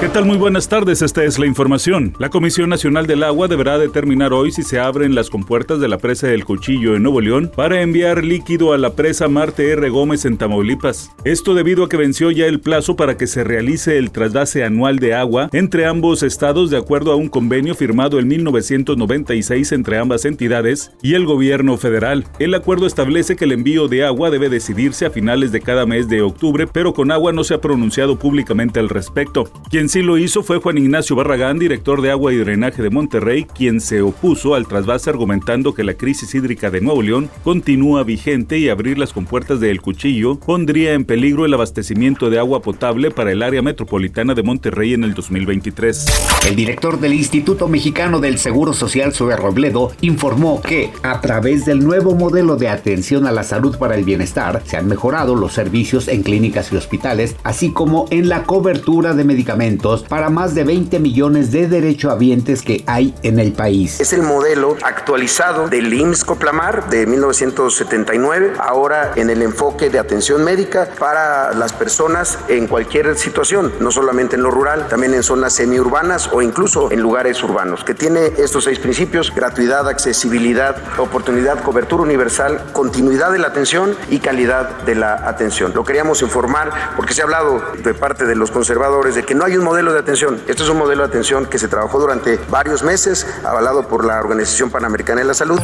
¿Qué 0.00 0.08
tal? 0.08 0.24
Muy 0.24 0.38
buenas 0.38 0.66
tardes, 0.66 1.02
esta 1.02 1.24
es 1.24 1.38
la 1.38 1.44
información. 1.44 2.14
La 2.18 2.30
Comisión 2.30 2.70
Nacional 2.70 3.06
del 3.06 3.22
Agua 3.22 3.48
deberá 3.48 3.76
determinar 3.76 4.32
hoy 4.32 4.50
si 4.50 4.62
se 4.62 4.78
abren 4.78 5.14
las 5.14 5.28
compuertas 5.28 5.78
de 5.78 5.88
la 5.88 5.98
presa 5.98 6.26
del 6.26 6.46
Cuchillo 6.46 6.96
en 6.96 7.02
Nuevo 7.02 7.20
León 7.20 7.52
para 7.54 7.82
enviar 7.82 8.24
líquido 8.24 8.72
a 8.72 8.78
la 8.78 8.94
presa 8.94 9.28
Marte 9.28 9.68
R. 9.72 9.90
Gómez 9.90 10.24
en 10.24 10.38
Tamaulipas. 10.38 11.10
Esto 11.24 11.52
debido 11.52 11.84
a 11.84 11.90
que 11.90 11.98
venció 11.98 12.30
ya 12.30 12.46
el 12.46 12.60
plazo 12.60 12.96
para 12.96 13.18
que 13.18 13.26
se 13.26 13.44
realice 13.44 13.98
el 13.98 14.10
trasvase 14.10 14.64
anual 14.64 15.00
de 15.00 15.12
agua 15.12 15.50
entre 15.52 15.84
ambos 15.84 16.22
estados 16.22 16.70
de 16.70 16.78
acuerdo 16.78 17.12
a 17.12 17.16
un 17.16 17.28
convenio 17.28 17.74
firmado 17.74 18.18
en 18.18 18.26
1996 18.26 19.72
entre 19.72 19.98
ambas 19.98 20.24
entidades 20.24 20.92
y 21.02 21.12
el 21.12 21.26
gobierno 21.26 21.76
federal. 21.76 22.24
El 22.38 22.54
acuerdo 22.54 22.86
establece 22.86 23.36
que 23.36 23.44
el 23.44 23.52
envío 23.52 23.86
de 23.86 24.06
agua 24.06 24.30
debe 24.30 24.48
decidirse 24.48 25.04
a 25.04 25.10
finales 25.10 25.52
de 25.52 25.60
cada 25.60 25.84
mes 25.84 26.08
de 26.08 26.22
octubre, 26.22 26.66
pero 26.66 26.94
con 26.94 27.10
agua 27.12 27.34
no 27.34 27.44
se 27.44 27.52
ha 27.52 27.60
pronunciado 27.60 28.18
públicamente 28.18 28.80
al 28.80 28.88
respecto. 28.88 29.44
Quien 29.70 29.89
sí 29.90 30.02
lo 30.02 30.18
hizo 30.18 30.44
fue 30.44 30.58
Juan 30.58 30.78
Ignacio 30.78 31.16
Barragán, 31.16 31.58
director 31.58 32.00
de 32.00 32.12
Agua 32.12 32.32
y 32.32 32.36
Drenaje 32.36 32.80
de 32.80 32.90
Monterrey, 32.90 33.44
quien 33.44 33.80
se 33.80 34.02
opuso 34.02 34.54
al 34.54 34.68
trasvase 34.68 35.10
argumentando 35.10 35.74
que 35.74 35.82
la 35.82 35.94
crisis 35.94 36.32
hídrica 36.32 36.70
de 36.70 36.80
Nuevo 36.80 37.02
León 37.02 37.28
continúa 37.42 38.04
vigente 38.04 38.58
y 38.58 38.68
abrir 38.68 38.98
las 38.98 39.12
compuertas 39.12 39.58
de 39.58 39.72
El 39.72 39.80
Cuchillo 39.80 40.38
pondría 40.38 40.92
en 40.92 41.04
peligro 41.04 41.44
el 41.44 41.54
abastecimiento 41.54 42.30
de 42.30 42.38
agua 42.38 42.62
potable 42.62 43.10
para 43.10 43.32
el 43.32 43.42
área 43.42 43.62
metropolitana 43.62 44.34
de 44.34 44.44
Monterrey 44.44 44.94
en 44.94 45.02
el 45.02 45.12
2023. 45.12 46.06
El 46.46 46.54
director 46.54 47.00
del 47.00 47.14
Instituto 47.14 47.66
Mexicano 47.66 48.20
del 48.20 48.38
Seguro 48.38 48.72
Social, 48.72 49.12
Zoe 49.12 49.34
Robledo, 49.34 49.90
informó 50.02 50.62
que 50.62 50.92
a 51.02 51.20
través 51.20 51.64
del 51.64 51.80
nuevo 51.80 52.14
modelo 52.14 52.54
de 52.54 52.68
atención 52.68 53.26
a 53.26 53.32
la 53.32 53.42
salud 53.42 53.76
para 53.76 53.96
el 53.96 54.04
bienestar 54.04 54.62
se 54.64 54.76
han 54.76 54.86
mejorado 54.86 55.34
los 55.34 55.52
servicios 55.52 56.06
en 56.06 56.22
clínicas 56.22 56.70
y 56.72 56.76
hospitales, 56.76 57.34
así 57.42 57.72
como 57.72 58.06
en 58.10 58.28
la 58.28 58.44
cobertura 58.44 59.14
de 59.14 59.24
medicamentos 59.24 59.79
para 60.08 60.28
más 60.28 60.54
de 60.54 60.64
20 60.64 60.98
millones 60.98 61.52
de 61.52 61.66
derechohabientes 61.66 62.60
que 62.60 62.84
hay 62.86 63.14
en 63.22 63.38
el 63.38 63.52
país. 63.52 63.98
Es 63.98 64.12
el 64.12 64.22
modelo 64.22 64.76
actualizado 64.82 65.68
del 65.68 65.92
IMSS 65.92 66.24
Coplamar 66.24 66.90
de 66.90 67.06
1979, 67.06 68.52
ahora 68.58 69.12
en 69.16 69.30
el 69.30 69.40
enfoque 69.40 69.88
de 69.88 69.98
atención 69.98 70.44
médica 70.44 70.90
para 70.98 71.54
las 71.54 71.72
personas 71.72 72.38
en 72.48 72.66
cualquier 72.66 73.16
situación, 73.16 73.72
no 73.80 73.90
solamente 73.90 74.36
en 74.36 74.42
lo 74.42 74.50
rural, 74.50 74.86
también 74.88 75.14
en 75.14 75.22
zonas 75.22 75.54
semiurbanas 75.54 76.28
o 76.30 76.42
incluso 76.42 76.92
en 76.92 77.00
lugares 77.00 77.42
urbanos, 77.42 77.82
que 77.82 77.94
tiene 77.94 78.32
estos 78.36 78.64
seis 78.64 78.78
principios, 78.78 79.34
gratuidad, 79.34 79.88
accesibilidad, 79.88 80.76
oportunidad, 80.98 81.62
cobertura 81.62 82.02
universal, 82.02 82.60
continuidad 82.74 83.32
de 83.32 83.38
la 83.38 83.48
atención 83.48 83.96
y 84.10 84.18
calidad 84.18 84.82
de 84.82 84.94
la 84.94 85.26
atención. 85.26 85.72
Lo 85.74 85.84
queríamos 85.84 86.20
informar 86.20 86.70
porque 86.96 87.14
se 87.14 87.22
ha 87.22 87.24
hablado 87.24 87.62
de 87.82 87.94
parte 87.94 88.26
de 88.26 88.34
los 88.34 88.50
conservadores 88.50 89.14
de 89.14 89.22
que 89.22 89.34
no 89.34 89.44
hay 89.46 89.56
un 89.56 89.69
modelo 89.70 89.92
de 89.92 90.00
atención. 90.00 90.42
Este 90.48 90.64
es 90.64 90.68
un 90.68 90.78
modelo 90.78 91.04
de 91.04 91.10
atención 91.10 91.46
que 91.46 91.56
se 91.56 91.68
trabajó 91.68 92.00
durante 92.00 92.40
varios 92.50 92.82
meses, 92.82 93.24
avalado 93.44 93.86
por 93.86 94.04
la 94.04 94.18
Organización 94.18 94.68
Panamericana 94.68 95.20
de 95.20 95.28
la 95.28 95.34
Salud. 95.34 95.60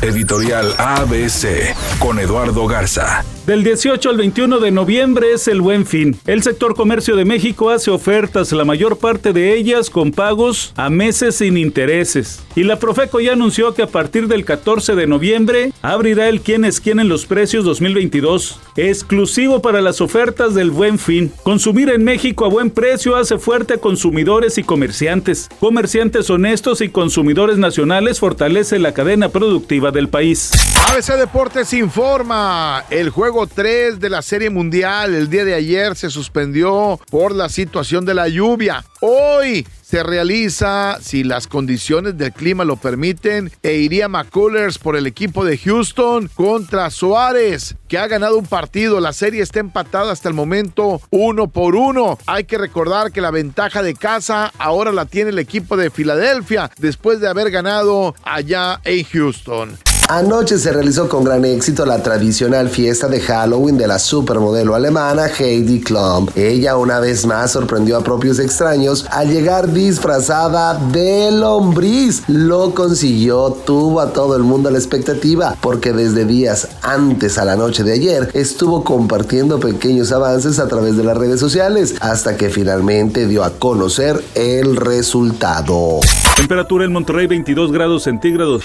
Editorial 0.00 0.74
ABC 0.78 1.76
con 1.98 2.18
Eduardo 2.18 2.66
Garza. 2.66 3.22
Del 3.50 3.64
18 3.64 4.10
al 4.10 4.16
21 4.16 4.60
de 4.60 4.70
noviembre 4.70 5.32
es 5.32 5.48
el 5.48 5.60
Buen 5.60 5.84
Fin. 5.84 6.16
El 6.28 6.44
sector 6.44 6.76
comercio 6.76 7.16
de 7.16 7.24
México 7.24 7.70
hace 7.70 7.90
ofertas, 7.90 8.52
la 8.52 8.64
mayor 8.64 8.98
parte 8.98 9.32
de 9.32 9.56
ellas 9.56 9.90
con 9.90 10.12
pagos 10.12 10.72
a 10.76 10.88
meses 10.88 11.34
sin 11.34 11.56
intereses. 11.56 12.44
Y 12.54 12.62
la 12.62 12.78
Profeco 12.78 13.18
ya 13.18 13.32
anunció 13.32 13.74
que 13.74 13.82
a 13.82 13.88
partir 13.88 14.28
del 14.28 14.44
14 14.44 14.94
de 14.94 15.08
noviembre 15.08 15.72
abrirá 15.82 16.28
el 16.28 16.42
quién 16.42 16.64
es 16.64 16.80
quién 16.80 17.00
en 17.00 17.08
los 17.08 17.26
precios 17.26 17.64
2022, 17.64 18.60
exclusivo 18.76 19.60
para 19.60 19.80
las 19.80 20.00
ofertas 20.00 20.54
del 20.54 20.70
Buen 20.70 21.00
Fin. 21.00 21.32
Consumir 21.42 21.90
en 21.90 22.04
México 22.04 22.44
a 22.44 22.48
buen 22.48 22.70
precio 22.70 23.16
hace 23.16 23.36
fuerte 23.36 23.74
a 23.74 23.78
consumidores 23.78 24.58
y 24.58 24.62
comerciantes. 24.62 25.48
Comerciantes 25.58 26.30
honestos 26.30 26.82
y 26.82 26.88
consumidores 26.88 27.58
nacionales 27.58 28.20
fortalece 28.20 28.78
la 28.78 28.94
cadena 28.94 29.28
productiva 29.28 29.90
del 29.90 30.08
país. 30.08 30.52
ABC 30.88 31.18
Deportes 31.18 31.72
informa, 31.72 32.84
el 32.90 33.10
juego 33.40 33.54
3 33.54 34.00
de 34.00 34.10
la 34.10 34.20
Serie 34.20 34.50
Mundial 34.50 35.14
el 35.14 35.30
día 35.30 35.46
de 35.46 35.54
ayer 35.54 35.96
se 35.96 36.10
suspendió 36.10 37.00
por 37.10 37.34
la 37.34 37.48
situación 37.48 38.04
de 38.04 38.12
la 38.12 38.28
lluvia. 38.28 38.84
Hoy 39.00 39.66
se 39.82 40.02
realiza, 40.02 40.98
si 41.00 41.24
las 41.24 41.46
condiciones 41.46 42.18
del 42.18 42.32
clima 42.32 42.64
lo 42.64 42.76
permiten, 42.76 43.50
e 43.62 43.76
iría 43.76 44.08
McCullers 44.08 44.78
por 44.78 44.94
el 44.94 45.06
equipo 45.06 45.42
de 45.44 45.56
Houston 45.56 46.28
contra 46.34 46.90
Suárez, 46.90 47.76
que 47.88 47.96
ha 47.96 48.08
ganado 48.08 48.36
un 48.36 48.46
partido. 48.46 49.00
La 49.00 49.14
serie 49.14 49.42
está 49.42 49.60
empatada 49.60 50.12
hasta 50.12 50.28
el 50.28 50.34
momento 50.34 51.00
uno 51.08 51.48
por 51.48 51.76
uno. 51.76 52.18
Hay 52.26 52.44
que 52.44 52.58
recordar 52.58 53.10
que 53.10 53.22
la 53.22 53.30
ventaja 53.30 53.82
de 53.82 53.94
casa 53.94 54.52
ahora 54.58 54.92
la 54.92 55.06
tiene 55.06 55.30
el 55.30 55.38
equipo 55.38 55.78
de 55.78 55.90
Filadelfia 55.90 56.70
después 56.76 57.20
de 57.20 57.28
haber 57.28 57.50
ganado 57.50 58.14
allá 58.22 58.80
en 58.84 59.04
Houston. 59.04 59.89
Anoche 60.10 60.58
se 60.58 60.72
realizó 60.72 61.08
con 61.08 61.22
gran 61.22 61.44
éxito 61.44 61.86
la 61.86 62.02
tradicional 62.02 62.68
fiesta 62.68 63.06
de 63.06 63.20
Halloween 63.20 63.78
de 63.78 63.86
la 63.86 64.00
supermodelo 64.00 64.74
alemana 64.74 65.28
Heidi 65.28 65.80
Klum. 65.80 66.26
Ella 66.34 66.76
una 66.76 66.98
vez 66.98 67.24
más 67.26 67.52
sorprendió 67.52 67.96
a 67.96 68.02
propios 68.02 68.40
extraños 68.40 69.06
al 69.12 69.30
llegar 69.30 69.72
disfrazada 69.72 70.74
de 70.74 71.30
lombriz. 71.30 72.24
Lo 72.26 72.74
consiguió, 72.74 73.56
tuvo 73.64 74.00
a 74.00 74.12
todo 74.12 74.34
el 74.34 74.42
mundo 74.42 74.68
la 74.72 74.78
expectativa, 74.78 75.54
porque 75.60 75.92
desde 75.92 76.24
días 76.24 76.66
antes 76.82 77.38
a 77.38 77.44
la 77.44 77.54
noche 77.54 77.84
de 77.84 77.92
ayer 77.92 78.30
estuvo 78.34 78.82
compartiendo 78.82 79.60
pequeños 79.60 80.10
avances 80.10 80.58
a 80.58 80.66
través 80.66 80.96
de 80.96 81.04
las 81.04 81.16
redes 81.16 81.38
sociales, 81.38 81.94
hasta 82.00 82.36
que 82.36 82.50
finalmente 82.50 83.28
dio 83.28 83.44
a 83.44 83.50
conocer 83.50 84.20
el 84.34 84.74
resultado. 84.74 86.00
Temperatura 86.34 86.84
en 86.84 86.92
Monterrey 86.92 87.28
22 87.28 87.70
grados 87.70 88.02
centígrados. 88.02 88.64